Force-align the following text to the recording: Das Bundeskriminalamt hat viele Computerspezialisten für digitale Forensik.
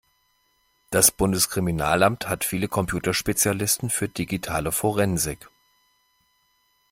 Das 0.89 1.11
Bundeskriminalamt 1.11 2.27
hat 2.27 2.43
viele 2.43 2.67
Computerspezialisten 2.67 3.91
für 3.91 4.09
digitale 4.09 4.71
Forensik. 4.71 5.47